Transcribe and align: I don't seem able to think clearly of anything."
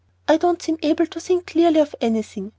I 0.27 0.37
don't 0.37 0.59
seem 0.63 0.79
able 0.81 1.05
to 1.05 1.19
think 1.19 1.45
clearly 1.45 1.79
of 1.79 1.93
anything." 2.01 2.49